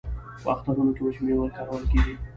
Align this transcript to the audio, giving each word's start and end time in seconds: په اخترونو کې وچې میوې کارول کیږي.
په 0.43 0.47
اخترونو 0.53 0.91
کې 0.95 1.01
وچې 1.05 1.21
میوې 1.25 1.47
کارول 1.57 1.83
کیږي. 1.91 2.13